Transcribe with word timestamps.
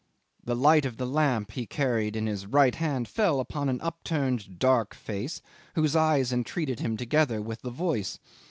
The 0.43 0.55
light 0.55 0.83
of 0.85 0.97
the 0.97 1.05
lamp 1.05 1.51
he 1.51 1.67
carried 1.67 2.15
in 2.15 2.25
his 2.25 2.47
right 2.47 2.73
hand 2.73 3.07
fell 3.07 3.39
upon 3.39 3.69
an 3.69 3.79
upturned 3.81 4.57
dark 4.57 4.95
face 4.95 5.43
whose 5.75 5.95
eyes 5.95 6.33
entreated 6.33 6.79
him 6.79 6.97
together 6.97 7.39
with 7.39 7.61
the 7.61 7.69
voice. 7.69 8.17